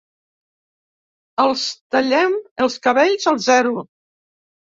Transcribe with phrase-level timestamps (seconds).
[1.43, 1.65] Els
[1.97, 2.33] tallem
[2.67, 3.87] els cabells al zero.